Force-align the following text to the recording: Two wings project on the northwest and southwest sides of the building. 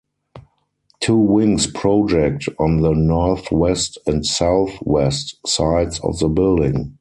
Two 0.99 1.15
wings 1.19 1.67
project 1.67 2.49
on 2.57 2.81
the 2.81 2.93
northwest 2.93 3.99
and 4.07 4.25
southwest 4.25 5.37
sides 5.45 5.99
of 5.99 6.17
the 6.17 6.27
building. 6.27 6.89